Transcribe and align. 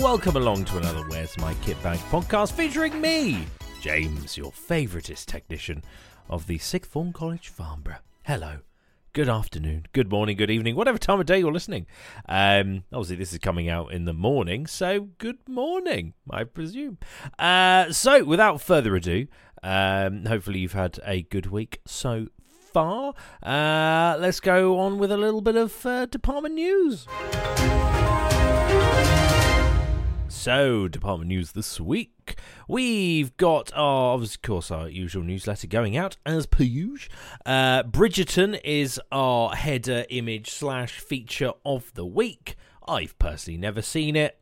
Welcome 0.00 0.36
along 0.36 0.64
to 0.64 0.78
another 0.78 1.02
Where's 1.08 1.36
My 1.36 1.52
Kit 1.62 1.80
Bag 1.82 1.98
podcast 2.10 2.52
featuring 2.52 2.98
me, 3.02 3.44
James, 3.82 4.34
your 4.34 4.50
favouriteest 4.50 5.26
technician 5.26 5.84
of 6.30 6.46
the 6.46 6.56
Sixth 6.56 6.90
Form 6.90 7.12
College 7.12 7.48
Farnborough. 7.48 7.98
Hello. 8.22 8.60
Good 9.12 9.28
afternoon, 9.28 9.88
good 9.92 10.10
morning, 10.10 10.38
good 10.38 10.50
evening, 10.50 10.74
whatever 10.74 10.96
time 10.96 11.20
of 11.20 11.26
day 11.26 11.40
you're 11.40 11.52
listening. 11.52 11.86
Um, 12.26 12.84
obviously, 12.90 13.16
this 13.16 13.34
is 13.34 13.40
coming 13.40 13.68
out 13.68 13.92
in 13.92 14.06
the 14.06 14.14
morning, 14.14 14.66
so 14.66 15.08
good 15.18 15.46
morning, 15.46 16.14
I 16.30 16.44
presume. 16.44 16.96
Uh, 17.38 17.92
so, 17.92 18.24
without 18.24 18.62
further 18.62 18.96
ado, 18.96 19.26
um, 19.62 20.24
hopefully 20.24 20.60
you've 20.60 20.72
had 20.72 20.98
a 21.04 21.24
good 21.24 21.46
week 21.46 21.82
so 21.86 22.28
far. 22.72 23.12
Uh, 23.42 24.16
let's 24.18 24.40
go 24.40 24.78
on 24.78 24.98
with 24.98 25.12
a 25.12 25.18
little 25.18 25.42
bit 25.42 25.56
of 25.56 25.84
uh, 25.84 26.06
department 26.06 26.54
news. 26.54 27.06
So, 30.40 30.88
department 30.88 31.28
news 31.28 31.52
this 31.52 31.78
week. 31.78 32.38
We've 32.66 33.36
got 33.36 33.70
our, 33.74 34.14
of 34.14 34.40
course, 34.40 34.70
our 34.70 34.88
usual 34.88 35.22
newsletter 35.22 35.66
going 35.66 35.98
out 35.98 36.16
as 36.24 36.46
per 36.46 36.64
usual. 36.64 37.12
Uh, 37.44 37.82
Bridgerton 37.82 38.58
is 38.64 38.98
our 39.12 39.54
header 39.54 40.06
image 40.08 40.48
slash 40.48 40.98
feature 40.98 41.52
of 41.66 41.92
the 41.92 42.06
week. 42.06 42.56
I've 42.88 43.18
personally 43.18 43.58
never 43.58 43.82
seen 43.82 44.16
it. 44.16 44.40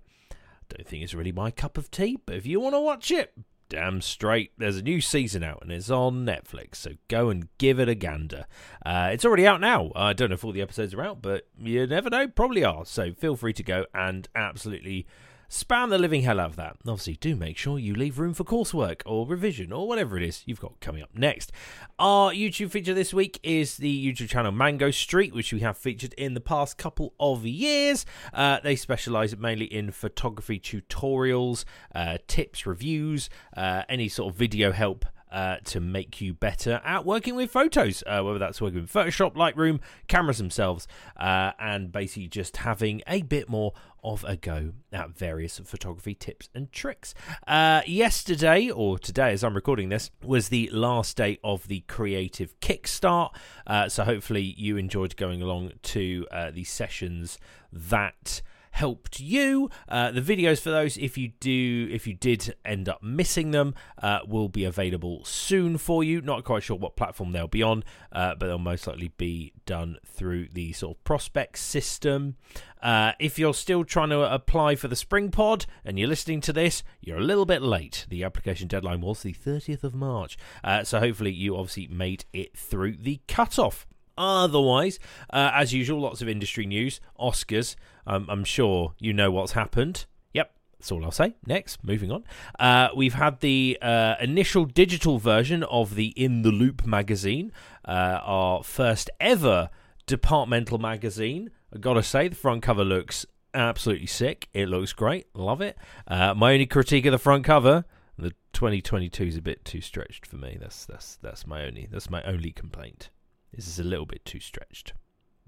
Don't 0.68 0.86
think 0.86 1.02
it's 1.02 1.14
really 1.14 1.32
my 1.32 1.50
cup 1.50 1.76
of 1.76 1.90
tea, 1.90 2.16
but 2.24 2.36
if 2.36 2.46
you 2.46 2.60
want 2.60 2.76
to 2.76 2.80
watch 2.80 3.10
it, 3.10 3.32
damn 3.68 4.00
straight, 4.00 4.52
there's 4.56 4.76
a 4.76 4.82
new 4.82 5.00
season 5.00 5.42
out 5.42 5.62
and 5.62 5.72
it's 5.72 5.90
on 5.90 6.24
Netflix, 6.24 6.76
so 6.76 6.92
go 7.08 7.28
and 7.28 7.48
give 7.58 7.80
it 7.80 7.88
a 7.88 7.96
gander. 7.96 8.46
Uh, 8.86 9.10
it's 9.12 9.24
already 9.24 9.48
out 9.48 9.60
now. 9.60 9.90
I 9.96 10.12
don't 10.12 10.28
know 10.28 10.34
if 10.34 10.44
all 10.44 10.52
the 10.52 10.62
episodes 10.62 10.94
are 10.94 11.02
out, 11.02 11.20
but 11.20 11.48
you 11.58 11.88
never 11.88 12.08
know, 12.08 12.28
probably 12.28 12.62
are. 12.62 12.86
So 12.86 13.12
feel 13.14 13.34
free 13.34 13.52
to 13.54 13.64
go 13.64 13.86
and 13.92 14.28
absolutely 14.36 15.04
spam 15.50 15.90
the 15.90 15.98
living 15.98 16.22
hell 16.22 16.40
out 16.40 16.50
of 16.50 16.56
that. 16.56 16.76
Obviously, 16.86 17.14
do 17.14 17.34
make 17.34 17.56
sure 17.56 17.78
you 17.78 17.94
leave 17.94 18.18
room 18.18 18.34
for 18.34 18.44
coursework 18.44 19.02
or 19.06 19.26
revision 19.26 19.72
or 19.72 19.88
whatever 19.88 20.16
it 20.16 20.22
is 20.22 20.42
you've 20.46 20.60
got 20.60 20.78
coming 20.80 21.02
up 21.02 21.10
next. 21.14 21.52
Our 21.98 22.32
YouTube 22.32 22.70
feature 22.70 22.94
this 22.94 23.14
week 23.14 23.40
is 23.42 23.76
the 23.76 24.12
YouTube 24.12 24.28
channel 24.28 24.52
Mango 24.52 24.90
Street, 24.90 25.34
which 25.34 25.52
we 25.52 25.60
have 25.60 25.78
featured 25.78 26.12
in 26.14 26.34
the 26.34 26.40
past 26.40 26.76
couple 26.76 27.14
of 27.18 27.46
years. 27.46 28.04
Uh, 28.32 28.58
they 28.62 28.76
specialize 28.76 29.36
mainly 29.36 29.66
in 29.66 29.90
photography 29.90 30.60
tutorials, 30.60 31.64
uh, 31.94 32.18
tips, 32.26 32.66
reviews, 32.66 33.30
uh, 33.56 33.82
any 33.88 34.08
sort 34.08 34.32
of 34.32 34.38
video 34.38 34.72
help 34.72 35.06
uh, 35.30 35.56
to 35.64 35.80
make 35.80 36.20
you 36.20 36.34
better 36.34 36.80
at 36.84 37.04
working 37.04 37.34
with 37.34 37.50
photos, 37.50 38.02
uh, 38.06 38.22
whether 38.22 38.38
that's 38.38 38.60
working 38.60 38.80
with 38.80 38.92
Photoshop, 38.92 39.34
Lightroom, 39.34 39.80
cameras 40.06 40.38
themselves, 40.38 40.86
uh, 41.16 41.52
and 41.58 41.92
basically 41.92 42.28
just 42.28 42.58
having 42.58 43.02
a 43.06 43.22
bit 43.22 43.48
more 43.48 43.72
of 44.04 44.24
a 44.24 44.36
go 44.36 44.72
at 44.92 45.10
various 45.10 45.58
photography 45.58 46.14
tips 46.14 46.48
and 46.54 46.70
tricks. 46.72 47.14
Uh, 47.46 47.82
yesterday, 47.86 48.70
or 48.70 48.98
today 48.98 49.32
as 49.32 49.42
I'm 49.42 49.54
recording 49.54 49.88
this, 49.88 50.10
was 50.22 50.48
the 50.48 50.70
last 50.72 51.16
day 51.16 51.38
of 51.42 51.68
the 51.68 51.80
creative 51.80 52.58
kickstart. 52.60 53.34
Uh, 53.66 53.88
so 53.88 54.04
hopefully 54.04 54.54
you 54.56 54.76
enjoyed 54.76 55.16
going 55.16 55.42
along 55.42 55.72
to 55.82 56.26
uh, 56.30 56.50
the 56.50 56.64
sessions 56.64 57.38
that 57.72 58.40
helped 58.78 59.18
you. 59.18 59.68
Uh, 59.88 60.12
the 60.12 60.20
videos 60.20 60.60
for 60.60 60.70
those, 60.70 60.96
if 60.96 61.18
you 61.18 61.32
do, 61.40 61.88
if 61.90 62.06
you 62.06 62.14
did 62.14 62.54
end 62.64 62.88
up 62.88 63.02
missing 63.02 63.50
them, 63.50 63.74
uh, 64.00 64.20
will 64.24 64.48
be 64.48 64.64
available 64.64 65.24
soon 65.24 65.76
for 65.76 66.04
you. 66.04 66.20
Not 66.20 66.44
quite 66.44 66.62
sure 66.62 66.76
what 66.76 66.94
platform 66.94 67.32
they'll 67.32 67.48
be 67.48 67.62
on, 67.62 67.82
uh, 68.12 68.36
but 68.38 68.46
they'll 68.46 68.58
most 68.58 68.86
likely 68.86 69.10
be 69.16 69.52
done 69.66 69.98
through 70.06 70.46
the 70.52 70.72
sort 70.72 70.96
of 70.96 71.02
prospect 71.02 71.58
system. 71.58 72.36
Uh, 72.80 73.12
if 73.18 73.36
you're 73.36 73.52
still 73.52 73.82
trying 73.82 74.10
to 74.10 74.20
apply 74.32 74.76
for 74.76 74.86
the 74.86 74.94
Spring 74.94 75.32
Pod 75.32 75.66
and 75.84 75.98
you're 75.98 76.06
listening 76.06 76.40
to 76.42 76.52
this, 76.52 76.84
you're 77.00 77.18
a 77.18 77.24
little 77.24 77.46
bit 77.46 77.62
late. 77.62 78.06
The 78.08 78.22
application 78.22 78.68
deadline 78.68 79.00
was 79.00 79.24
the 79.24 79.34
30th 79.34 79.82
of 79.82 79.92
March, 79.92 80.38
uh, 80.62 80.84
so 80.84 81.00
hopefully 81.00 81.32
you 81.32 81.56
obviously 81.56 81.88
made 81.88 82.26
it 82.32 82.56
through 82.56 82.98
the 82.98 83.20
cutoff. 83.26 83.88
Otherwise, 84.18 84.98
uh, 85.30 85.52
as 85.54 85.72
usual, 85.72 86.00
lots 86.00 86.20
of 86.20 86.28
industry 86.28 86.66
news. 86.66 87.00
Oscars. 87.18 87.76
Um, 88.06 88.26
I'm 88.28 88.44
sure 88.44 88.94
you 88.98 89.12
know 89.12 89.30
what's 89.30 89.52
happened. 89.52 90.06
Yep, 90.32 90.52
that's 90.78 90.90
all 90.90 91.04
I'll 91.04 91.10
say. 91.10 91.34
Next, 91.46 91.84
moving 91.84 92.10
on. 92.10 92.24
Uh, 92.58 92.88
we've 92.96 93.14
had 93.14 93.40
the 93.40 93.78
uh, 93.80 94.16
initial 94.20 94.64
digital 94.64 95.18
version 95.18 95.62
of 95.64 95.94
the 95.94 96.08
In 96.08 96.42
the 96.42 96.50
Loop 96.50 96.84
magazine, 96.84 97.52
uh, 97.86 98.20
our 98.22 98.62
first 98.64 99.08
ever 99.20 99.70
departmental 100.06 100.78
magazine. 100.78 101.50
I 101.72 101.78
gotta 101.78 102.02
say, 102.02 102.28
the 102.28 102.34
front 102.34 102.62
cover 102.62 102.84
looks 102.84 103.24
absolutely 103.54 104.06
sick. 104.06 104.48
It 104.52 104.68
looks 104.68 104.92
great. 104.92 105.26
Love 105.34 105.60
it. 105.60 105.76
Uh, 106.06 106.34
my 106.34 106.54
only 106.54 106.66
critique 106.66 107.06
of 107.06 107.12
the 107.12 107.18
front 107.18 107.44
cover. 107.44 107.84
The 108.16 108.30
2022 108.52 109.24
is 109.24 109.36
a 109.36 109.42
bit 109.42 109.64
too 109.64 109.80
stretched 109.80 110.26
for 110.26 110.36
me. 110.36 110.56
That's 110.60 110.86
that's 110.86 111.16
that's 111.22 111.46
my 111.46 111.64
only 111.64 111.86
that's 111.88 112.10
my 112.10 112.22
only 112.24 112.50
complaint. 112.50 113.10
This 113.54 113.66
is 113.66 113.78
a 113.78 113.84
little 113.84 114.06
bit 114.06 114.24
too 114.24 114.40
stretched. 114.40 114.92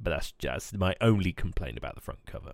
But 0.02 0.10
that's 0.10 0.32
just 0.32 0.76
my 0.76 0.94
only 1.00 1.32
complaint 1.32 1.78
about 1.78 1.94
the 1.94 2.00
front 2.00 2.20
cover. 2.26 2.52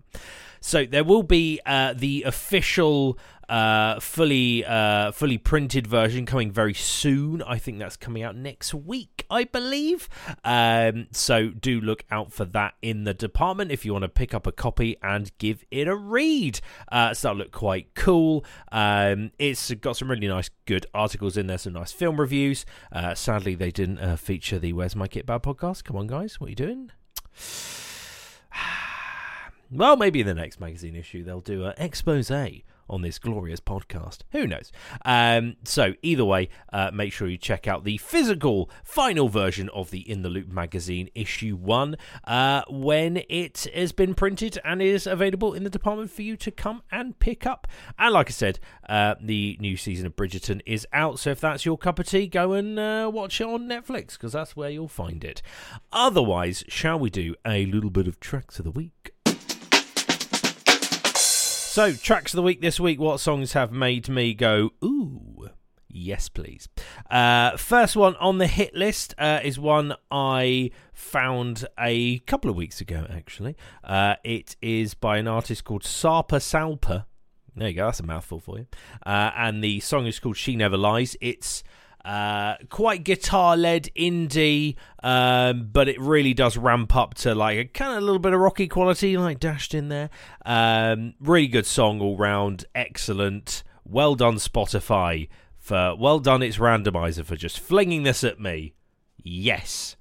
So 0.61 0.84
there 0.84 1.05
will 1.05 1.23
be 1.23 1.61
uh, 1.65 1.95
the 1.97 2.25
official, 2.25 3.19
uh, 3.49 4.01
fully, 4.01 4.65
uh, 4.65 5.12
fully 5.12 5.39
printed 5.39 5.87
version 5.87 6.27
coming 6.27 6.51
very 6.51 6.75
soon. 6.75 7.43
I 7.43 7.59
think 7.59 7.79
that's 7.79 7.97
coming 7.97 8.25
out 8.25 8.34
next 8.34 8.75
week, 8.75 9.25
I 9.31 9.45
believe. 9.45 10.09
Um, 10.45 11.07
so 11.12 11.51
do 11.51 11.81
look 11.81 12.05
out 12.11 12.33
for 12.33 12.45
that 12.47 12.75
in 12.83 13.05
the 13.05 13.15
department 13.15 13.71
if 13.71 13.84
you 13.84 13.93
want 13.93 14.03
to 14.03 14.09
pick 14.09 14.34
up 14.34 14.45
a 14.47 14.53
copy 14.53 14.97
and 15.03 15.31
give 15.39 15.65
it 15.71 15.87
a 15.87 15.95
read. 15.95 16.59
Uh, 16.91 17.15
so 17.15 17.28
that'll 17.28 17.39
look 17.39 17.53
quite 17.53 17.95
cool. 17.95 18.45
Um, 18.73 19.31
it's 19.39 19.73
got 19.75 19.97
some 19.97 20.11
really 20.11 20.27
nice, 20.27 20.51
good 20.65 20.87
articles 20.93 21.37
in 21.37 21.47
there, 21.47 21.59
some 21.59 21.75
nice 21.75 21.93
film 21.93 22.19
reviews. 22.21 22.67
Uh, 22.91 23.15
sadly, 23.15 23.55
they 23.55 23.71
didn't 23.71 23.99
uh, 23.99 24.17
feature 24.17 24.59
the 24.59 24.73
"Where's 24.73 24.97
My 24.97 25.07
Kit 25.07 25.27
Bag" 25.27 25.43
podcast. 25.43 25.84
Come 25.84 25.97
on, 25.97 26.09
guys, 26.09 26.41
what 26.41 26.49
are 26.49 26.51
you 26.51 26.57
doing? 26.57 26.91
well, 29.71 29.97
maybe 29.97 30.21
in 30.21 30.27
the 30.27 30.35
next 30.35 30.61
magazine 30.61 30.95
issue 30.95 31.25
they'll 31.25 31.41
do 31.41 31.65
an 31.65 31.75
expose 31.79 32.31
on 32.89 33.03
this 33.03 33.19
glorious 33.19 33.61
podcast. 33.61 34.19
Who 34.33 34.47
knows? 34.47 34.73
Um, 35.05 35.57
so, 35.65 35.95
either 36.03 36.25
way, 36.25 36.49
uh, 36.73 36.91
make 36.93 37.13
sure 37.13 37.29
you 37.29 37.39
check 37.39 37.67
out 37.67 37.85
the 37.85 37.99
physical 37.99 38.71
final 38.85 39.29
version 39.29 39.69
of 39.71 39.91
the 39.91 40.09
In 40.09 40.23
the 40.23 40.29
Loop 40.29 40.49
magazine, 40.49 41.09
issue 41.15 41.57
one, 41.57 41.97
uh, 42.25 42.63
when 42.69 43.23
it 43.29 43.67
has 43.75 43.93
been 43.93 44.15
printed 44.15 44.59
and 44.65 44.81
is 44.81 45.07
available 45.07 45.55
in 45.55 45.65
the 45.65 45.71
department 45.71 46.11
for 46.11 46.23
you 46.23 46.37
to 46.37 46.51
come 46.51 46.83
and 46.91 47.19
pick 47.19 47.47
up. 47.47 47.67
And, 47.99 48.15
like 48.15 48.29
I 48.29 48.33
said, 48.33 48.59
uh, 48.89 49.15
the 49.21 49.57
new 49.61 49.77
season 49.77 50.07
of 50.07 50.17
Bridgerton 50.17 50.61
is 50.67 50.87
out. 50.93 51.19
So, 51.19 51.31
if 51.31 51.41
that's 51.41 51.65
your 51.65 51.79
cup 51.79 51.99
of 51.99 52.07
tea, 52.07 52.27
go 52.27 52.53
and 52.53 52.79
uh, 52.79 53.11
watch 53.13 53.41
it 53.41 53.47
on 53.47 53.69
Netflix 53.69 54.13
because 54.13 54.33
that's 54.33 54.57
where 54.57 54.71
you'll 54.71 54.89
find 54.89 55.25
it. 55.25 55.43
Otherwise, 55.93 56.65
shall 56.69 56.99
we 56.99 57.11
do 57.11 57.35
a 57.47 57.67
little 57.67 57.91
bit 57.91 58.07
of 58.07 58.21
tracks 58.21 58.59
of 58.59 58.65
the 58.65 58.71
week? 58.71 59.16
So, 61.77 61.93
tracks 61.93 62.33
of 62.33 62.39
the 62.39 62.43
week 62.43 62.63
this 62.63 62.81
week. 62.81 62.99
What 62.99 63.21
songs 63.21 63.53
have 63.53 63.71
made 63.71 64.09
me 64.09 64.33
go, 64.33 64.71
ooh, 64.83 65.51
yes, 65.91 66.31
please? 66.31 66.71
Uh, 67.11 67.59
first 67.59 67.95
one 67.97 68.17
on 68.17 68.39
the 68.39 68.47
hit 68.47 68.75
list 68.75 69.13
uh, 69.19 69.41
is 69.45 69.59
one 69.59 69.95
I 70.11 70.71
found 70.95 71.67
a 71.78 72.21
couple 72.21 72.49
of 72.49 72.57
weeks 72.57 72.81
ago, 72.81 73.07
actually. 73.11 73.57
Uh, 73.84 74.15
it 74.25 74.57
is 74.63 74.95
by 74.95 75.19
an 75.19 75.28
artist 75.28 75.65
called 75.65 75.83
Sarpa 75.83 76.41
Salpa. 76.41 77.05
There 77.55 77.69
you 77.69 77.75
go, 77.75 77.84
that's 77.84 78.01
a 78.01 78.05
mouthful 78.05 78.41
for 78.41 78.57
you. 78.61 78.67
Uh, 79.05 79.33
and 79.37 79.63
the 79.63 79.81
song 79.81 80.07
is 80.07 80.19
called 80.19 80.39
She 80.39 80.57
Never 80.57 80.79
Lies. 80.79 81.15
It's 81.21 81.63
uh, 82.07 82.55
quite 82.71 83.03
guitar 83.03 83.57
led 83.57 83.91
indie, 83.97 84.77
um, 85.03 85.69
but 85.73 85.89
it 85.89 86.01
really 86.01 86.33
does 86.33 86.57
ramp 86.57 86.95
up 86.95 87.15
to 87.15 87.35
like 87.35 87.59
a 87.59 87.65
kind 87.65 87.97
of 87.97 88.05
little 88.05 88.21
bit 88.21 88.33
of 88.33 88.39
rocky 88.39 88.69
quality, 88.69 89.17
like 89.17 89.41
dashed 89.41 89.75
in 89.75 89.89
there. 89.89 90.09
Um, 90.45 91.15
really 91.21 91.49
good 91.49 91.67
song 91.67 92.01
all 92.01 92.17
round, 92.17 92.65
excellent. 92.77 93.65
Well 93.85 94.15
done, 94.15 94.37
Spotify, 94.37 95.29
for 95.59 95.97
well 95.99 96.21
done, 96.21 96.43
its 96.43 96.59
randomizer 96.59 97.25
for 97.25 97.35
just 97.35 97.59
flinging 97.59 98.05
this 98.05 98.23
at 98.23 98.39
me. 98.39 98.75
Yes, 99.25 99.97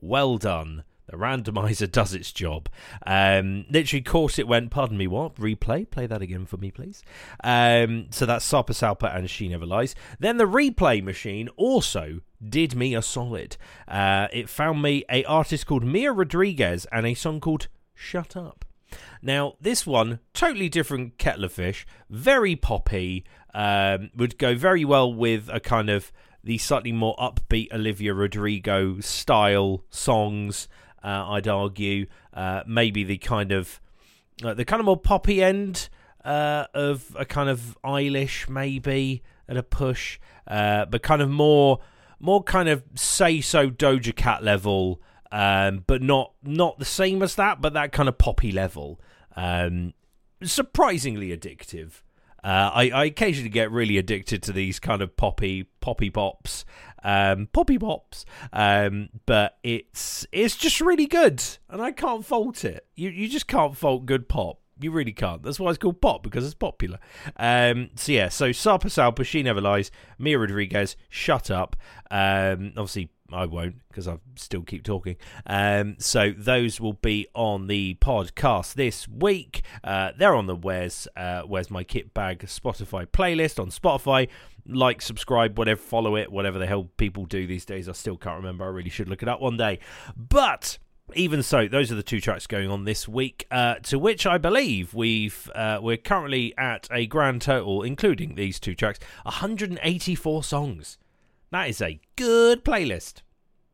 well 0.00 0.38
done. 0.38 0.84
The 1.10 1.16
randomizer 1.16 1.90
does 1.92 2.14
its 2.14 2.32
job. 2.32 2.68
Um, 3.06 3.64
literally, 3.70 4.02
course 4.02 4.38
it 4.38 4.46
went. 4.46 4.70
Pardon 4.70 4.96
me, 4.96 5.06
what? 5.06 5.34
Replay. 5.36 5.90
Play 5.90 6.06
that 6.06 6.22
again 6.22 6.46
for 6.46 6.56
me, 6.56 6.70
please. 6.70 7.02
Um, 7.42 8.06
so 8.10 8.26
that's 8.26 8.48
Sarpa 8.50 8.70
Salpa 8.70 9.14
and 9.14 9.28
She 9.28 9.48
Never 9.48 9.66
Lies. 9.66 9.94
Then 10.18 10.36
the 10.36 10.44
replay 10.44 11.02
machine 11.02 11.48
also 11.56 12.20
did 12.46 12.74
me 12.74 12.94
a 12.94 13.02
solid. 13.02 13.56
Uh, 13.88 14.28
it 14.32 14.48
found 14.48 14.82
me 14.82 15.04
a 15.10 15.24
artist 15.24 15.66
called 15.66 15.84
Mia 15.84 16.12
Rodriguez 16.12 16.86
and 16.92 17.06
a 17.06 17.14
song 17.14 17.40
called 17.40 17.68
Shut 17.94 18.36
Up. 18.36 18.64
Now, 19.22 19.54
this 19.60 19.86
one, 19.86 20.20
totally 20.32 20.68
different 20.68 21.18
kettle 21.18 21.44
of 21.44 21.52
fish, 21.52 21.86
very 22.08 22.56
poppy, 22.56 23.24
um, 23.52 24.10
would 24.16 24.38
go 24.38 24.54
very 24.54 24.84
well 24.84 25.12
with 25.12 25.48
a 25.52 25.60
kind 25.60 25.90
of 25.90 26.10
the 26.42 26.58
slightly 26.58 26.92
more 26.92 27.14
upbeat 27.16 27.72
Olivia 27.72 28.14
Rodrigo 28.14 29.00
style 29.00 29.84
songs. 29.90 30.68
Uh, 31.02 31.30
I'd 31.30 31.48
argue 31.48 32.06
uh, 32.34 32.62
maybe 32.66 33.04
the 33.04 33.18
kind 33.18 33.52
of 33.52 33.80
the 34.42 34.64
kind 34.64 34.80
of 34.80 34.86
more 34.86 34.96
poppy 34.96 35.42
end 35.42 35.88
uh, 36.24 36.66
of 36.72 37.14
a 37.18 37.24
kind 37.24 37.48
of 37.48 37.76
Eilish 37.84 38.48
maybe 38.48 39.22
at 39.48 39.56
a 39.56 39.62
push, 39.62 40.18
but 40.46 41.02
kind 41.02 41.22
of 41.22 41.30
more 41.30 41.80
more 42.18 42.42
kind 42.42 42.68
of 42.68 42.84
say 42.94 43.40
so 43.40 43.70
Doja 43.70 44.14
Cat 44.14 44.44
level, 44.44 45.00
um, 45.32 45.84
but 45.86 46.02
not 46.02 46.32
not 46.42 46.78
the 46.78 46.84
same 46.84 47.22
as 47.22 47.34
that, 47.36 47.60
but 47.60 47.72
that 47.72 47.92
kind 47.92 48.08
of 48.08 48.18
poppy 48.18 48.52
level. 48.52 49.00
Um, 49.36 49.94
surprisingly 50.42 51.36
addictive. 51.36 52.02
Uh, 52.42 52.70
I, 52.72 52.90
I, 52.90 53.04
occasionally 53.04 53.50
get 53.50 53.70
really 53.70 53.98
addicted 53.98 54.42
to 54.44 54.52
these 54.52 54.78
kind 54.78 55.02
of 55.02 55.16
poppy 55.16 55.64
poppy 55.80 56.08
pops, 56.08 56.64
um, 57.04 57.48
poppy 57.52 57.78
pops. 57.78 58.24
Um, 58.52 59.10
but 59.26 59.58
it's 59.62 60.26
it's 60.32 60.56
just 60.56 60.80
really 60.80 61.06
good, 61.06 61.42
and 61.68 61.82
I 61.82 61.92
can't 61.92 62.24
fault 62.24 62.64
it. 62.64 62.86
You 62.94 63.10
you 63.10 63.28
just 63.28 63.46
can't 63.46 63.76
fault 63.76 64.06
good 64.06 64.28
pop. 64.28 64.58
You 64.80 64.90
really 64.90 65.12
can't. 65.12 65.42
That's 65.42 65.60
why 65.60 65.70
it's 65.70 65.78
called 65.78 66.00
pop 66.00 66.22
because 66.22 66.44
it's 66.44 66.54
popular. 66.54 66.98
Um, 67.36 67.90
so 67.96 68.12
yeah, 68.12 68.28
so 68.28 68.50
Sarpa 68.50 68.86
Salpa, 68.86 69.24
She 69.24 69.42
Never 69.42 69.60
Lies, 69.60 69.90
Mia 70.18 70.38
Rodriguez, 70.38 70.96
Shut 71.08 71.50
Up. 71.50 71.76
Um, 72.10 72.72
obviously 72.76 73.10
I 73.32 73.46
won't 73.46 73.76
because 73.88 74.08
I 74.08 74.18
still 74.36 74.62
keep 74.62 74.84
talking. 74.84 75.16
Um, 75.46 75.96
so 75.98 76.32
those 76.36 76.80
will 76.80 76.94
be 76.94 77.28
on 77.34 77.66
the 77.66 77.96
podcast 78.00 78.74
this 78.74 79.08
week. 79.08 79.62
Uh, 79.84 80.12
they're 80.16 80.34
on 80.34 80.46
the 80.46 80.56
Where's 80.56 81.06
uh, 81.16 81.42
Where's 81.42 81.70
My 81.70 81.84
Kit 81.84 82.14
Bag 82.14 82.40
Spotify 82.40 83.06
playlist 83.06 83.60
on 83.60 83.70
Spotify. 83.70 84.28
Like, 84.66 85.02
subscribe, 85.02 85.58
whatever, 85.58 85.80
follow 85.80 86.16
it, 86.16 86.30
whatever 86.30 86.58
the 86.58 86.66
hell 86.66 86.90
people 86.96 87.24
do 87.24 87.46
these 87.46 87.64
days. 87.64 87.88
I 87.88 87.92
still 87.92 88.16
can't 88.16 88.36
remember. 88.36 88.64
I 88.64 88.68
really 88.68 88.90
should 88.90 89.08
look 89.08 89.22
it 89.22 89.28
up 89.28 89.40
one 89.40 89.56
day. 89.56 89.78
But 90.16 90.78
even 91.14 91.42
so, 91.42 91.68
those 91.68 91.90
are 91.92 91.94
the 91.94 92.02
two 92.02 92.20
tracks 92.20 92.46
going 92.46 92.70
on 92.70 92.84
this 92.84 93.08
week. 93.08 93.46
Uh, 93.50 93.76
to 93.76 93.98
which 93.98 94.26
I 94.26 94.38
believe 94.38 94.94
we've 94.94 95.50
uh, 95.54 95.78
we're 95.82 95.96
currently 95.96 96.56
at 96.58 96.88
a 96.90 97.06
grand 97.06 97.42
total, 97.42 97.82
including 97.82 98.34
these 98.34 98.60
two 98.60 98.74
tracks, 98.74 98.98
184 99.22 100.44
songs. 100.44 100.98
That 101.50 101.68
is 101.68 101.80
a 101.82 102.00
good 102.16 102.64
playlist. 102.64 103.22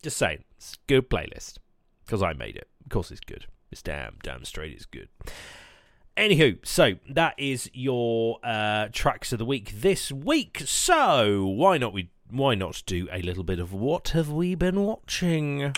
Just 0.02 0.16
saying, 0.16 0.44
it's 0.56 0.74
a 0.74 0.76
good 0.86 1.10
playlist 1.10 1.58
because 2.04 2.22
I 2.22 2.32
made 2.32 2.56
it. 2.56 2.68
Of 2.84 2.90
course, 2.90 3.10
it's 3.10 3.20
good. 3.20 3.46
It's 3.70 3.82
damn, 3.82 4.18
damn 4.22 4.44
straight. 4.44 4.72
It's 4.72 4.86
good. 4.86 5.08
Anywho, 6.16 6.64
so 6.64 6.94
that 7.10 7.34
is 7.36 7.70
your 7.74 8.38
uh, 8.42 8.88
tracks 8.92 9.32
of 9.32 9.38
the 9.38 9.44
week 9.44 9.72
this 9.80 10.10
week. 10.10 10.62
So 10.64 11.46
why 11.46 11.76
not 11.76 11.92
we? 11.92 12.10
Why 12.30 12.54
not 12.54 12.82
do 12.86 13.06
a 13.12 13.22
little 13.22 13.44
bit 13.44 13.60
of 13.60 13.72
what 13.72 14.08
have 14.08 14.30
we 14.30 14.54
been 14.54 14.82
watching? 14.82 15.74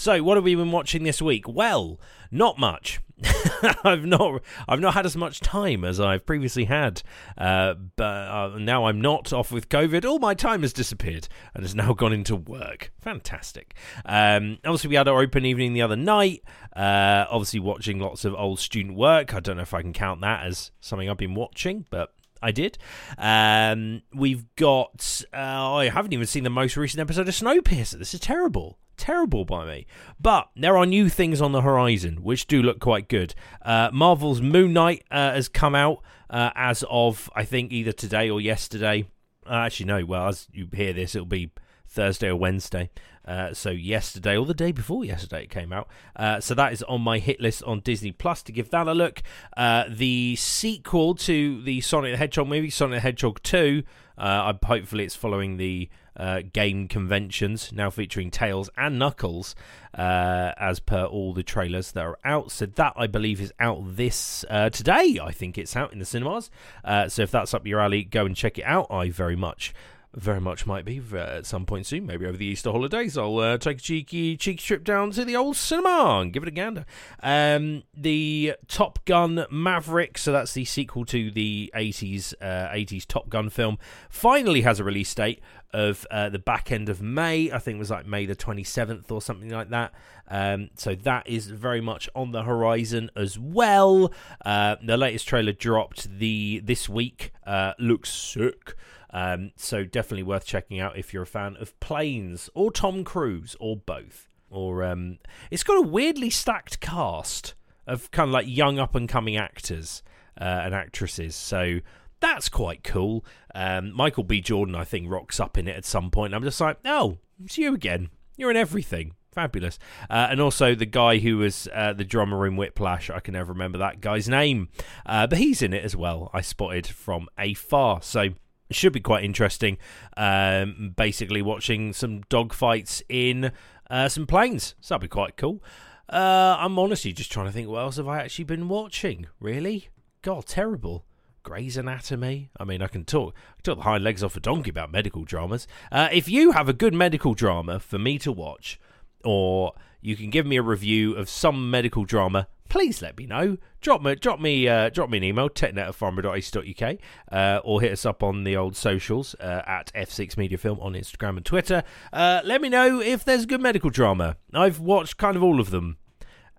So, 0.00 0.22
what 0.22 0.38
have 0.38 0.44
we 0.44 0.54
been 0.54 0.72
watching 0.72 1.02
this 1.02 1.20
week? 1.20 1.46
Well, 1.46 2.00
not 2.30 2.58
much. 2.58 3.00
I've 3.84 4.06
not 4.06 4.40
I've 4.66 4.80
not 4.80 4.94
had 4.94 5.04
as 5.04 5.14
much 5.14 5.40
time 5.40 5.84
as 5.84 6.00
I've 6.00 6.24
previously 6.24 6.64
had, 6.64 7.02
uh, 7.36 7.74
but 7.96 8.02
uh, 8.02 8.56
now 8.58 8.86
I'm 8.86 9.02
not 9.02 9.30
off 9.30 9.52
with 9.52 9.68
COVID. 9.68 10.06
All 10.06 10.18
my 10.18 10.32
time 10.32 10.62
has 10.62 10.72
disappeared 10.72 11.28
and 11.52 11.64
has 11.64 11.74
now 11.74 11.92
gone 11.92 12.14
into 12.14 12.34
work. 12.34 12.92
Fantastic. 13.02 13.74
Um, 14.06 14.56
obviously, 14.64 14.88
we 14.88 14.96
had 14.96 15.06
our 15.06 15.20
open 15.20 15.44
evening 15.44 15.74
the 15.74 15.82
other 15.82 15.96
night. 15.96 16.44
Uh, 16.74 17.26
obviously, 17.28 17.60
watching 17.60 17.98
lots 17.98 18.24
of 18.24 18.34
old 18.34 18.58
student 18.58 18.96
work. 18.96 19.34
I 19.34 19.40
don't 19.40 19.56
know 19.56 19.62
if 19.62 19.74
I 19.74 19.82
can 19.82 19.92
count 19.92 20.22
that 20.22 20.46
as 20.46 20.70
something 20.80 21.10
I've 21.10 21.18
been 21.18 21.34
watching, 21.34 21.84
but 21.90 22.14
I 22.42 22.52
did. 22.52 22.78
Um, 23.18 24.02
we've 24.14 24.44
got. 24.56 25.24
Uh, 25.32 25.74
I 25.74 25.88
haven't 25.88 26.12
even 26.12 26.26
seen 26.26 26.44
the 26.44 26.50
most 26.50 26.76
recent 26.76 27.00
episode 27.00 27.28
of 27.28 27.34
Snowpiercer. 27.34 27.98
This 27.98 28.14
is 28.14 28.20
terrible 28.20 28.78
terrible 29.00 29.44
by 29.44 29.64
me. 29.64 29.86
But 30.20 30.50
there 30.54 30.76
are 30.76 30.86
new 30.86 31.08
things 31.08 31.40
on 31.40 31.52
the 31.52 31.62
horizon 31.62 32.22
which 32.22 32.46
do 32.46 32.62
look 32.62 32.78
quite 32.80 33.08
good. 33.08 33.34
Uh, 33.62 33.90
Marvel's 33.92 34.42
Moon 34.42 34.72
Knight 34.72 35.04
uh, 35.10 35.32
has 35.32 35.48
come 35.48 35.74
out 35.74 36.02
uh, 36.28 36.50
as 36.54 36.84
of, 36.88 37.30
I 37.34 37.44
think, 37.44 37.72
either 37.72 37.92
today 37.92 38.30
or 38.30 38.40
yesterday. 38.40 39.08
Uh, 39.46 39.54
actually, 39.54 39.86
no, 39.86 40.04
well, 40.04 40.28
as 40.28 40.46
you 40.52 40.68
hear 40.72 40.92
this, 40.92 41.14
it'll 41.14 41.26
be 41.26 41.50
Thursday 41.88 42.28
or 42.28 42.36
Wednesday. 42.36 42.90
Uh, 43.30 43.54
so 43.54 43.70
yesterday 43.70 44.36
or 44.36 44.44
the 44.44 44.52
day 44.52 44.72
before 44.72 45.04
yesterday 45.04 45.44
it 45.44 45.50
came 45.50 45.72
out. 45.72 45.86
Uh, 46.16 46.40
so 46.40 46.52
that 46.52 46.72
is 46.72 46.82
on 46.82 47.00
my 47.00 47.20
hit 47.20 47.40
list 47.40 47.62
on 47.62 47.78
Disney 47.78 48.10
Plus 48.10 48.42
to 48.42 48.50
give 48.50 48.70
that 48.70 48.88
a 48.88 48.92
look. 48.92 49.22
Uh, 49.56 49.84
the 49.88 50.34
sequel 50.34 51.14
to 51.14 51.62
the 51.62 51.80
Sonic 51.80 52.12
the 52.12 52.16
Hedgehog 52.16 52.48
movie, 52.48 52.70
Sonic 52.70 52.96
the 52.96 53.00
Hedgehog 53.00 53.40
2. 53.44 53.84
Uh, 54.18 54.52
hopefully 54.64 55.04
it's 55.04 55.14
following 55.14 55.58
the 55.58 55.88
uh, 56.16 56.40
game 56.52 56.88
conventions, 56.88 57.72
now 57.72 57.88
featuring 57.88 58.32
Tails 58.32 58.68
and 58.76 58.98
Knuckles, 58.98 59.54
uh, 59.94 60.52
as 60.58 60.80
per 60.80 61.04
all 61.04 61.32
the 61.32 61.44
trailers 61.44 61.92
that 61.92 62.04
are 62.04 62.18
out. 62.24 62.50
So 62.50 62.66
that 62.66 62.94
I 62.96 63.06
believe 63.06 63.40
is 63.40 63.52
out 63.60 63.96
this 63.96 64.44
uh, 64.50 64.70
today. 64.70 65.20
I 65.22 65.30
think 65.30 65.56
it's 65.56 65.76
out 65.76 65.92
in 65.92 66.00
the 66.00 66.04
cinemas. 66.04 66.50
Uh, 66.84 67.08
so 67.08 67.22
if 67.22 67.30
that's 67.30 67.54
up 67.54 67.64
your 67.64 67.80
alley, 67.80 68.02
go 68.02 68.26
and 68.26 68.34
check 68.34 68.58
it 68.58 68.64
out. 68.64 68.88
I 68.90 69.08
very 69.10 69.36
much 69.36 69.72
very 70.14 70.40
much 70.40 70.66
might 70.66 70.84
be 70.84 71.00
uh, 71.12 71.16
at 71.16 71.46
some 71.46 71.66
point 71.66 71.86
soon, 71.86 72.06
maybe 72.06 72.26
over 72.26 72.36
the 72.36 72.46
Easter 72.46 72.72
holidays. 72.72 73.16
I'll 73.16 73.38
uh, 73.38 73.58
take 73.58 73.78
a 73.78 73.80
cheeky 73.80 74.36
cheeky 74.36 74.62
trip 74.62 74.84
down 74.84 75.12
to 75.12 75.24
the 75.24 75.36
old 75.36 75.56
cinema 75.56 76.20
and 76.20 76.32
give 76.32 76.42
it 76.42 76.48
a 76.48 76.52
gander. 76.52 76.84
Um, 77.22 77.84
the 77.96 78.54
Top 78.66 79.04
Gun 79.04 79.46
Maverick, 79.50 80.18
so 80.18 80.32
that's 80.32 80.52
the 80.52 80.64
sequel 80.64 81.04
to 81.06 81.30
the 81.30 81.70
80s 81.74 82.34
uh, 82.40 82.68
80s 82.68 83.06
Top 83.06 83.28
Gun 83.28 83.50
film, 83.50 83.78
finally 84.08 84.62
has 84.62 84.80
a 84.80 84.84
release 84.84 85.14
date 85.14 85.40
of 85.72 86.06
uh, 86.10 86.28
the 86.28 86.38
back 86.38 86.72
end 86.72 86.88
of 86.88 87.00
May. 87.00 87.52
I 87.52 87.58
think 87.58 87.76
it 87.76 87.78
was 87.78 87.90
like 87.90 88.06
May 88.06 88.26
the 88.26 88.34
27th 88.34 89.10
or 89.10 89.22
something 89.22 89.50
like 89.50 89.70
that. 89.70 89.92
Um, 90.28 90.70
so 90.76 90.94
that 90.94 91.28
is 91.28 91.46
very 91.46 91.80
much 91.80 92.08
on 92.14 92.32
the 92.32 92.42
horizon 92.42 93.10
as 93.16 93.38
well. 93.38 94.12
Uh, 94.44 94.76
the 94.82 94.96
latest 94.96 95.28
trailer 95.28 95.52
dropped 95.52 96.18
the 96.18 96.60
this 96.64 96.88
week. 96.88 97.32
Uh, 97.46 97.74
looks 97.78 98.12
sick. 98.12 98.74
Um, 99.12 99.52
so 99.56 99.84
definitely 99.84 100.22
worth 100.22 100.44
checking 100.44 100.78
out 100.80 100.96
if 100.96 101.12
you're 101.12 101.24
a 101.24 101.26
fan 101.26 101.56
of 101.60 101.78
planes 101.80 102.48
or 102.54 102.70
Tom 102.70 103.04
Cruise 103.04 103.56
or 103.60 103.76
both. 103.76 104.28
Or 104.50 104.82
um, 104.82 105.18
it's 105.50 105.62
got 105.62 105.76
a 105.76 105.82
weirdly 105.86 106.30
stacked 106.30 106.80
cast 106.80 107.54
of 107.86 108.10
kind 108.10 108.28
of 108.28 108.32
like 108.32 108.46
young 108.48 108.78
up 108.78 108.94
and 108.94 109.08
coming 109.08 109.36
actors 109.36 110.02
uh, 110.40 110.44
and 110.44 110.74
actresses. 110.74 111.34
So 111.34 111.80
that's 112.20 112.48
quite 112.48 112.84
cool. 112.84 113.24
Um, 113.54 113.92
Michael 113.92 114.24
B. 114.24 114.40
Jordan, 114.40 114.74
I 114.74 114.84
think, 114.84 115.10
rocks 115.10 115.40
up 115.40 115.58
in 115.58 115.68
it 115.68 115.76
at 115.76 115.84
some 115.84 116.10
point. 116.10 116.34
I'm 116.34 116.44
just 116.44 116.60
like, 116.60 116.78
oh, 116.84 117.18
it's 117.44 117.58
you 117.58 117.74
again. 117.74 118.10
You're 118.36 118.50
in 118.50 118.56
everything. 118.56 119.14
Fabulous. 119.32 119.78
Uh, 120.08 120.28
and 120.30 120.40
also 120.40 120.74
the 120.74 120.86
guy 120.86 121.18
who 121.18 121.38
was 121.38 121.68
uh, 121.72 121.92
the 121.92 122.04
drummer 122.04 122.46
in 122.46 122.56
Whiplash. 122.56 123.10
I 123.10 123.20
can 123.20 123.34
never 123.34 123.52
remember 123.52 123.78
that 123.78 124.00
guy's 124.00 124.28
name. 124.28 124.68
Uh, 125.06 125.26
but 125.26 125.38
he's 125.38 125.62
in 125.62 125.72
it 125.72 125.84
as 125.84 125.94
well. 125.94 126.30
I 126.32 126.40
spotted 126.40 126.86
from 126.86 127.28
afar. 127.38 128.02
So 128.02 128.30
should 128.74 128.92
be 128.92 129.00
quite 129.00 129.24
interesting. 129.24 129.78
Um, 130.16 130.94
basically, 130.96 131.42
watching 131.42 131.92
some 131.92 132.22
dogfights 132.24 133.02
in 133.08 133.52
uh, 133.90 134.08
some 134.08 134.26
planes. 134.26 134.74
So 134.80 134.94
that'd 134.94 135.02
be 135.02 135.08
quite 135.08 135.36
cool. 135.36 135.62
Uh, 136.08 136.56
I'm 136.58 136.78
honestly 136.78 137.12
just 137.12 137.30
trying 137.30 137.46
to 137.46 137.52
think 137.52 137.68
what 137.68 137.80
else 137.80 137.96
have 137.96 138.08
I 138.08 138.18
actually 138.18 138.44
been 138.44 138.68
watching. 138.68 139.26
Really? 139.38 139.88
God, 140.22 140.46
terrible. 140.46 141.04
Grey's 141.42 141.76
Anatomy. 141.76 142.50
I 142.58 142.64
mean, 142.64 142.82
I 142.82 142.88
can 142.88 143.04
talk, 143.04 143.34
I 143.58 143.60
talk 143.62 143.78
the 143.78 143.84
hind 143.84 144.04
legs 144.04 144.22
off 144.22 144.36
a 144.36 144.40
donkey 144.40 144.70
about 144.70 144.92
medical 144.92 145.24
dramas. 145.24 145.66
Uh, 145.90 146.08
if 146.12 146.28
you 146.28 146.52
have 146.52 146.68
a 146.68 146.72
good 146.72 146.94
medical 146.94 147.34
drama 147.34 147.78
for 147.78 147.98
me 147.98 148.18
to 148.18 148.32
watch, 148.32 148.78
or 149.24 149.72
you 150.00 150.16
can 150.16 150.30
give 150.30 150.46
me 150.46 150.56
a 150.56 150.62
review 150.62 151.14
of 151.14 151.28
some 151.28 151.70
medical 151.70 152.04
drama 152.04 152.48
please 152.70 153.02
let 153.02 153.18
me 153.18 153.26
know. 153.26 153.58
Drop 153.82 154.00
me, 154.00 154.14
drop 154.14 154.40
me, 154.40 154.66
uh, 154.66 154.88
drop 154.88 155.10
me 155.10 155.18
an 155.18 155.24
email, 155.24 155.50
technet@farmer.ac.uk, 155.50 156.96
uh, 157.30 157.60
or 157.62 157.80
hit 157.82 157.92
us 157.92 158.06
up 158.06 158.22
on 158.22 158.44
the 158.44 158.56
old 158.56 158.76
socials 158.76 159.34
uh, 159.40 159.62
at 159.66 159.92
F6 159.94 160.38
Media 160.38 160.56
Film 160.56 160.80
on 160.80 160.94
Instagram 160.94 161.36
and 161.36 161.44
Twitter. 161.44 161.82
Uh, 162.12 162.40
let 162.44 162.62
me 162.62 162.70
know 162.70 163.00
if 163.00 163.24
there's 163.24 163.44
a 163.44 163.46
good 163.46 163.60
medical 163.60 163.90
drama. 163.90 164.36
I've 164.54 164.80
watched 164.80 165.18
kind 165.18 165.36
of 165.36 165.42
all 165.42 165.60
of 165.60 165.70
them, 165.70 165.98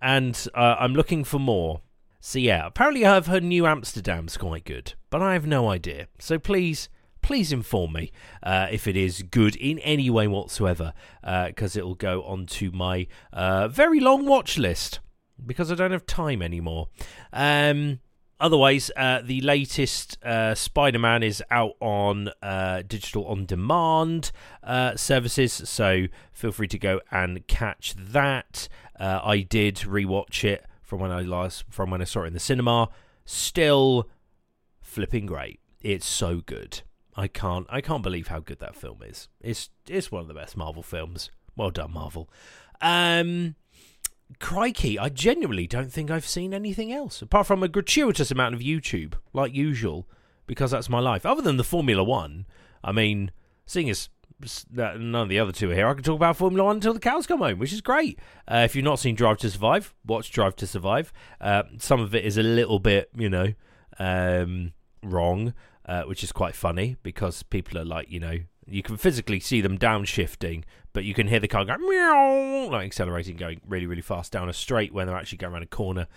and 0.02 0.48
uh, 0.54 0.76
I'm 0.80 0.94
looking 0.94 1.24
for 1.24 1.40
more. 1.40 1.82
So 2.20 2.38
yeah, 2.38 2.68
apparently 2.68 3.06
I've 3.06 3.26
heard 3.28 3.44
New 3.44 3.66
Amsterdam's 3.66 4.38
quite 4.38 4.66
good, 4.66 4.94
but 5.10 5.24
I 5.24 5.34
have 5.34 5.48
no 5.48 5.70
idea. 5.70 6.08
So 6.20 6.38
please 6.38 6.90
please 7.22 7.52
inform 7.52 7.94
me 7.94 8.12
uh, 8.44 8.68
if 8.72 8.88
it 8.88 8.98
is 8.98 9.22
good 9.22 9.56
in 9.56 9.80
any 9.80 10.10
way 10.10 10.28
whatsoever, 10.28 10.94
because 11.22 11.76
uh, 11.76 11.80
it'll 11.80 11.96
go 11.96 12.24
onto 12.24 12.72
my 12.72 13.08
uh, 13.32 13.68
very 13.68 14.00
long 14.00 14.26
watch 14.26 14.58
list 14.58 15.00
because 15.46 15.72
I 15.72 15.76
don't 15.76 15.92
have 15.92 16.06
time 16.06 16.42
anymore. 16.42 16.88
Um, 17.34 18.00
otherwise, 18.40 18.92
uh, 18.96 19.22
the 19.24 19.42
latest 19.42 20.18
uh, 20.24 20.56
Spider 20.56 21.00
Man 21.00 21.24
is 21.24 21.44
out 21.52 21.74
on 21.80 22.30
uh, 22.42 22.84
digital 22.88 23.26
on 23.28 23.46
demand 23.46 24.32
uh, 24.64 24.96
services, 24.96 25.54
so 25.66 26.08
feel 26.32 26.52
free 26.52 26.68
to 26.68 26.80
go 26.80 27.02
and 27.12 27.46
catch 27.48 27.94
that. 27.96 28.68
Uh, 29.00 29.20
I 29.24 29.42
did 29.42 29.78
rewatch 29.78 30.44
it 30.44 30.66
from 30.82 31.00
when 31.00 31.12
I 31.12 31.22
last 31.22 31.66
from 31.70 31.90
when 31.90 32.02
I 32.02 32.06
saw 32.06 32.24
it 32.24 32.28
in 32.28 32.34
the 32.34 32.40
cinema. 32.40 32.90
Still 33.26 34.10
flipping 34.82 35.26
great. 35.26 35.60
It's 35.82 36.06
so 36.06 36.42
good. 36.46 36.82
I 37.16 37.28
can't 37.28 37.66
I 37.70 37.82
can't 37.82 38.04
believe 38.04 38.28
how 38.28 38.40
good 38.40 38.60
that 38.60 38.76
film 38.76 39.02
is. 39.04 39.28
It's 39.42 39.70
it's 39.88 40.12
one 40.12 40.22
of 40.22 40.28
the 40.28 40.34
best 40.34 40.56
Marvel 40.56 40.84
films. 40.84 41.30
Well 41.56 41.72
done, 41.72 41.94
Marvel. 41.94 42.30
Um, 42.82 43.56
crikey, 44.40 44.98
I 44.98 45.10
genuinely 45.10 45.68
don't 45.68 45.92
think 45.92 46.10
I've 46.12 46.28
seen 46.28 46.54
anything 46.54 46.92
else 46.92 47.22
apart 47.22 47.48
from 47.48 47.64
a 47.64 47.68
gratuitous 47.68 48.32
amount 48.32 48.56
of 48.56 48.62
YouTube, 48.62 49.14
like 49.34 49.54
usual, 49.54 50.08
because 50.48 50.72
that's 50.72 50.90
my 50.90 51.00
life. 51.00 51.26
Other 51.26 51.42
than 51.42 51.58
the 51.58 51.64
Formula 51.64 52.04
One, 52.04 52.46
I 52.84 52.92
mean, 52.92 53.32
seeing 53.66 53.90
as 53.90 54.10
none 54.72 55.16
of 55.16 55.30
the 55.30 55.40
other 55.40 55.52
two 55.52 55.72
are 55.72 55.76
here, 55.76 55.88
I 55.88 55.94
can 55.94 56.04
talk 56.04 56.16
about 56.16 56.38
Formula 56.38 56.64
One 56.64 56.78
until 56.78 56.94
the 56.94 57.00
cows 57.00 57.28
come 57.28 57.40
home, 57.40 57.60
which 57.60 57.74
is 57.74 57.82
great. 57.82 58.20
Uh, 58.48 58.64
if 58.66 58.76
you've 58.76 58.86
not 58.86 59.00
seen 59.00 59.16
Drive 59.16 59.38
to 59.38 59.50
Survive, 59.50 59.94
watch 60.06 60.32
Drive 60.32 60.56
to 60.58 60.68
Survive. 60.68 61.14
Uh, 61.40 61.64
some 61.78 62.00
of 62.00 62.16
it 62.16 62.26
is 62.26 62.38
a 62.38 62.44
little 62.44 62.80
bit, 62.80 63.10
you 63.16 63.30
know, 63.30 63.54
um, 64.00 64.74
wrong, 65.04 65.54
uh, 65.86 66.04
which 66.04 66.24
is 66.24 66.32
quite 66.32 66.56
funny 66.56 66.98
because 67.04 67.44
people 67.44 67.78
are 67.78 67.86
like, 67.86 68.10
you 68.10 68.20
know, 68.20 68.38
you 68.72 68.84
can 68.84 68.98
physically 68.98 69.40
see 69.40 69.62
them 69.62 69.78
downshifting, 69.78 70.64
but 70.94 71.04
you 71.04 71.14
can 71.14 71.28
hear 71.28 71.40
the 71.40 71.48
car 71.48 71.66
going 71.66 71.82
meow, 71.88 72.70
like 72.72 72.86
accelerating, 72.86 73.38
going 73.38 73.62
really, 73.68 73.86
really 73.86 74.02
fast 74.02 74.32
down 74.32 74.50
a 74.50 74.54
straight 74.54 74.94
when 74.94 75.08
they're 75.08 75.18
actually 75.18 75.38
going 75.38 75.54
around 75.54 75.64
a 75.64 75.68
corner. 75.68 76.08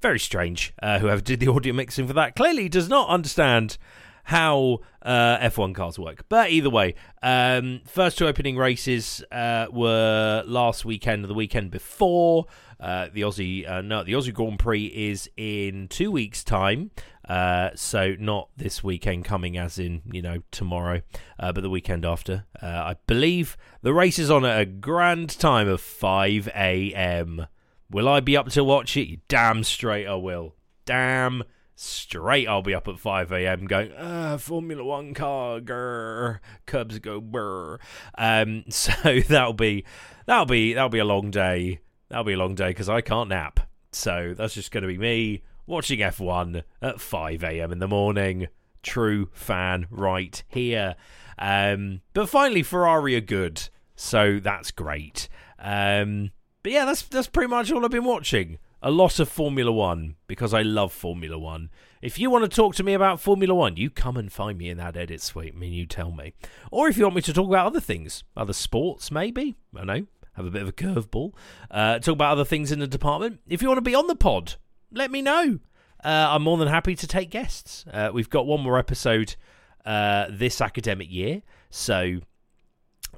Very 0.00 0.18
strange. 0.18 0.72
Uh, 0.82 0.98
whoever 0.98 1.20
did 1.20 1.40
the 1.40 1.48
audio 1.48 1.72
mixing 1.72 2.06
for 2.06 2.14
that 2.14 2.34
clearly 2.34 2.68
does 2.68 2.88
not 2.88 3.08
understand 3.08 3.76
how 4.24 4.78
uh, 5.02 5.38
F1 5.38 5.74
cars 5.74 5.98
work. 5.98 6.24
But 6.28 6.50
either 6.50 6.70
way, 6.70 6.94
um, 7.22 7.80
first 7.86 8.18
two 8.18 8.26
opening 8.26 8.56
races 8.56 9.24
uh, 9.32 9.66
were 9.70 10.42
last 10.46 10.84
weekend 10.84 11.24
or 11.24 11.26
the 11.26 11.34
weekend 11.34 11.70
before. 11.70 12.46
Uh, 12.78 13.08
the 13.12 13.22
Aussie, 13.22 13.68
uh, 13.68 13.82
no, 13.82 14.04
the 14.04 14.12
Aussie 14.12 14.32
Grand 14.32 14.58
Prix 14.58 14.86
is 14.86 15.28
in 15.36 15.88
two 15.88 16.10
weeks' 16.10 16.42
time. 16.44 16.90
Uh, 17.28 17.70
so 17.74 18.14
not 18.18 18.48
this 18.56 18.82
weekend 18.82 19.24
coming, 19.24 19.56
as 19.56 19.78
in 19.78 20.02
you 20.10 20.22
know 20.22 20.42
tomorrow, 20.50 21.02
uh, 21.38 21.52
but 21.52 21.62
the 21.62 21.70
weekend 21.70 22.04
after. 22.04 22.46
Uh, 22.60 22.66
I 22.66 22.96
believe 23.06 23.56
the 23.82 23.94
race 23.94 24.18
is 24.18 24.30
on 24.30 24.44
at 24.44 24.60
a 24.60 24.66
grand 24.66 25.38
time 25.38 25.68
of 25.68 25.80
five 25.80 26.48
a.m. 26.48 27.46
Will 27.90 28.08
I 28.08 28.20
be 28.20 28.36
up 28.36 28.48
to 28.50 28.64
watch 28.64 28.96
it? 28.96 29.26
Damn 29.28 29.64
straight 29.64 30.06
I 30.06 30.14
will. 30.14 30.54
Damn 30.84 31.44
straight 31.74 32.46
I'll 32.46 32.62
be 32.62 32.74
up 32.74 32.86
at 32.88 32.98
5 32.98 33.32
a.m. 33.32 33.66
going, 33.66 33.90
ah, 33.98 34.36
Formula 34.36 34.84
One 34.84 35.14
car, 35.14 35.60
grr, 35.60 36.38
Cubs 36.66 36.98
go 36.98 37.20
brr. 37.20 37.78
Um, 38.16 38.64
so 38.70 38.92
that'll 39.28 39.54
be 39.54 39.84
that'll 40.26 40.46
be 40.46 40.74
that'll 40.74 40.88
be 40.88 40.98
a 40.98 41.04
long 41.04 41.30
day. 41.30 41.80
That'll 42.08 42.24
be 42.24 42.34
a 42.34 42.38
long 42.38 42.54
day 42.54 42.68
because 42.68 42.88
I 42.88 43.00
can't 43.00 43.28
nap. 43.30 43.60
So 43.92 44.34
that's 44.36 44.54
just 44.54 44.70
going 44.70 44.82
to 44.82 44.88
be 44.88 44.98
me 44.98 45.42
watching 45.70 46.00
F1 46.00 46.64
at 46.82 47.00
5 47.00 47.44
a.m. 47.44 47.72
in 47.72 47.78
the 47.78 47.88
morning. 47.88 48.48
True 48.82 49.28
fan 49.32 49.86
right 49.90 50.42
here. 50.48 50.96
Um, 51.38 52.00
but 52.12 52.28
finally, 52.28 52.62
Ferrari 52.62 53.16
are 53.16 53.20
good, 53.20 53.68
so 53.96 54.38
that's 54.38 54.70
great. 54.70 55.28
Um, 55.58 56.30
but 56.62 56.72
yeah, 56.72 56.84
that's 56.84 57.02
that's 57.02 57.28
pretty 57.28 57.48
much 57.48 57.72
all 57.72 57.84
I've 57.84 57.90
been 57.90 58.04
watching 58.04 58.58
a 58.82 58.90
lot 58.90 59.18
of 59.18 59.28
Formula 59.28 59.70
One 59.70 60.16
because 60.26 60.54
I 60.54 60.62
love 60.62 60.92
Formula 60.92 61.38
One. 61.38 61.70
If 62.00 62.18
you 62.18 62.30
want 62.30 62.50
to 62.50 62.54
talk 62.54 62.74
to 62.76 62.82
me 62.82 62.94
about 62.94 63.20
Formula 63.20 63.54
One, 63.54 63.76
you 63.76 63.90
come 63.90 64.16
and 64.16 64.32
find 64.32 64.56
me 64.56 64.68
in 64.68 64.78
that 64.78 64.96
edit 64.96 65.20
suite. 65.20 65.52
I 65.54 65.58
mean, 65.58 65.72
you 65.72 65.86
tell 65.86 66.12
me. 66.12 66.32
Or 66.70 66.88
if 66.88 66.96
you 66.96 67.04
want 67.04 67.16
me 67.16 67.22
to 67.22 67.32
talk 67.32 67.46
about 67.46 67.66
other 67.66 67.80
things, 67.80 68.24
other 68.36 68.52
sports, 68.52 69.10
maybe. 69.10 69.56
I 69.76 69.84
know, 69.84 70.06
have 70.34 70.46
a 70.46 70.50
bit 70.50 70.62
of 70.62 70.68
a 70.68 70.72
curveball. 70.72 71.32
Uh, 71.70 71.98
talk 71.98 72.14
about 72.14 72.32
other 72.32 72.44
things 72.44 72.72
in 72.72 72.78
the 72.78 72.86
department. 72.86 73.40
If 73.46 73.60
you 73.60 73.68
want 73.68 73.78
to 73.78 73.82
be 73.82 73.94
on 73.94 74.06
the 74.06 74.16
pod, 74.16 74.54
let 74.92 75.10
me 75.10 75.22
know. 75.22 75.58
Uh, 76.02 76.28
I'm 76.30 76.42
more 76.42 76.56
than 76.56 76.68
happy 76.68 76.94
to 76.94 77.06
take 77.06 77.30
guests. 77.30 77.84
Uh, 77.92 78.10
we've 78.12 78.30
got 78.30 78.46
one 78.46 78.60
more 78.60 78.78
episode 78.78 79.36
uh, 79.84 80.26
this 80.30 80.60
academic 80.60 81.10
year, 81.10 81.42
so 81.70 82.20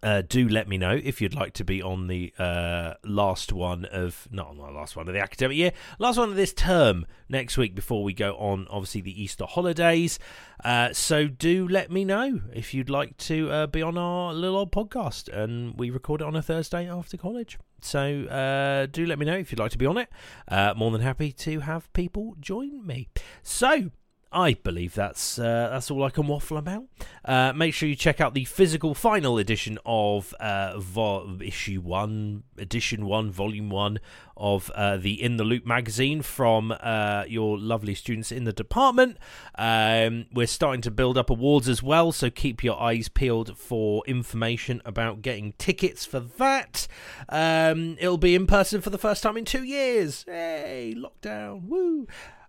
uh, 0.02 0.22
do 0.22 0.48
let 0.48 0.68
me 0.68 0.78
know 0.78 0.98
if 1.02 1.20
you'd 1.20 1.34
like 1.34 1.52
to 1.54 1.64
be 1.64 1.82
on 1.82 2.06
the 2.08 2.32
uh, 2.38 2.94
last 3.04 3.52
one 3.52 3.84
of 3.86 4.26
not 4.30 4.48
on 4.48 4.56
the 4.56 4.64
last 4.64 4.96
one 4.96 5.08
of 5.08 5.14
the 5.14 5.20
academic 5.20 5.56
year, 5.56 5.72
last 5.98 6.18
one 6.18 6.28
of 6.28 6.36
this 6.36 6.52
term 6.52 7.06
next 7.28 7.56
week 7.56 7.74
before 7.74 8.02
we 8.02 8.12
go 8.12 8.34
on. 8.36 8.66
Obviously, 8.70 9.00
the 9.00 9.22
Easter 9.22 9.46
holidays. 9.46 10.18
Uh, 10.64 10.92
so 10.92 11.28
do 11.28 11.68
let 11.68 11.90
me 11.90 12.04
know 12.04 12.40
if 12.52 12.74
you'd 12.74 12.90
like 12.90 13.16
to 13.16 13.50
uh, 13.50 13.66
be 13.66 13.82
on 13.82 13.96
our 13.96 14.32
little 14.34 14.56
old 14.56 14.72
podcast, 14.72 15.28
and 15.28 15.78
we 15.78 15.90
record 15.90 16.20
it 16.20 16.26
on 16.26 16.36
a 16.36 16.42
Thursday 16.42 16.88
after 16.88 17.16
college. 17.16 17.58
So 17.80 18.24
uh, 18.24 18.86
do 18.86 19.06
let 19.06 19.18
me 19.18 19.26
know 19.26 19.36
if 19.36 19.50
you'd 19.50 19.58
like 19.58 19.72
to 19.72 19.78
be 19.78 19.86
on 19.86 19.98
it. 19.98 20.08
Uh, 20.48 20.74
more 20.76 20.90
than 20.90 21.00
happy 21.00 21.32
to 21.32 21.60
have 21.60 21.92
people 21.92 22.36
join 22.40 22.86
me. 22.86 23.08
So 23.42 23.90
I 24.32 24.54
believe 24.54 24.94
that's 24.94 25.38
uh, 25.38 25.68
that's 25.70 25.90
all 25.90 26.02
I 26.04 26.10
can 26.10 26.26
waffle 26.26 26.56
about. 26.56 26.84
Uh, 27.24 27.52
make 27.52 27.74
sure 27.74 27.88
you 27.88 27.94
check 27.94 28.20
out 28.20 28.34
the 28.34 28.44
physical 28.44 28.94
final 28.94 29.38
edition 29.38 29.78
of 29.84 30.34
uh, 30.34 30.78
vo- 30.78 31.38
issue 31.40 31.80
one, 31.80 32.42
edition 32.58 33.06
one, 33.06 33.30
volume 33.30 33.70
one 33.70 33.98
of 34.36 34.70
uh, 34.70 34.96
the 34.96 35.22
In 35.22 35.36
the 35.36 35.44
Loop 35.44 35.66
magazine 35.66 36.22
from 36.22 36.74
uh, 36.80 37.24
your 37.28 37.58
lovely 37.58 37.94
students 37.94 38.32
in 38.32 38.44
the 38.44 38.52
department. 38.52 39.18
Um, 39.56 40.26
we're 40.32 40.46
starting 40.46 40.80
to 40.82 40.90
build 40.90 41.18
up 41.18 41.30
awards 41.30 41.68
as 41.68 41.82
well, 41.82 42.10
so 42.10 42.30
keep 42.30 42.64
your 42.64 42.80
eyes 42.80 43.08
peeled 43.08 43.56
for 43.56 44.02
information 44.06 44.80
about 44.84 45.22
getting 45.22 45.52
tickets 45.58 46.04
for 46.04 46.20
that. 46.20 46.88
Um, 47.28 47.96
it'll 48.00 48.18
be 48.18 48.34
in 48.34 48.46
person 48.46 48.80
for 48.80 48.90
the 48.90 48.98
first 48.98 49.22
time 49.22 49.36
in 49.36 49.44
two 49.44 49.62
years. 49.62 50.24
Hey, 50.26 50.96
lockdown, 50.96 51.68
woo! 51.68 52.06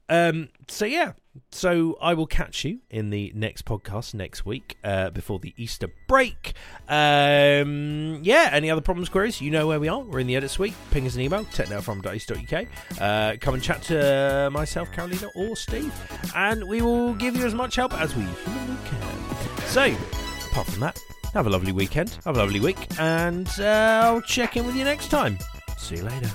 Um, 0.09 0.49
so 0.67 0.85
yeah, 0.85 1.13
so 1.51 1.97
I 2.01 2.13
will 2.13 2.27
catch 2.27 2.63
you 2.63 2.79
in 2.89 3.09
the 3.09 3.31
next 3.35 3.65
podcast 3.65 4.13
next 4.13 4.45
week 4.45 4.77
uh, 4.83 5.09
before 5.09 5.39
the 5.39 5.53
Easter 5.57 5.87
break. 6.07 6.53
Um, 6.87 8.19
yeah, 8.23 8.49
any 8.51 8.69
other 8.69 8.81
problems, 8.81 9.09
queries? 9.09 9.41
You 9.41 9.51
know 9.51 9.67
where 9.67 9.79
we 9.79 9.87
are. 9.87 9.99
We're 9.99 10.19
in 10.19 10.27
the 10.27 10.35
edit 10.35 10.51
suite. 10.51 10.73
Ping 10.91 11.05
us 11.07 11.15
an 11.15 11.21
email, 11.21 11.43
technowfrom.ac.uk. 11.45 12.67
Uh, 13.01 13.37
come 13.39 13.53
and 13.55 13.63
chat 13.63 13.81
to 13.83 14.49
myself, 14.51 14.91
Carolina, 14.91 15.27
or 15.35 15.55
Steve, 15.55 15.93
and 16.35 16.67
we 16.67 16.81
will 16.81 17.13
give 17.15 17.35
you 17.35 17.45
as 17.45 17.53
much 17.53 17.75
help 17.75 17.93
as 17.99 18.15
we 18.15 18.23
humanly 18.23 18.77
can. 18.85 19.65
So, 19.67 19.85
apart 20.51 20.67
from 20.67 20.81
that, 20.81 20.99
have 21.33 21.47
a 21.47 21.49
lovely 21.49 21.71
weekend, 21.71 22.17
have 22.25 22.35
a 22.35 22.39
lovely 22.39 22.59
week, 22.59 22.87
and 22.99 23.49
uh, 23.59 24.01
I'll 24.05 24.21
check 24.21 24.55
in 24.57 24.65
with 24.65 24.75
you 24.75 24.83
next 24.83 25.07
time. 25.09 25.37
See 25.77 25.95
you 25.97 26.03
later. 26.03 26.29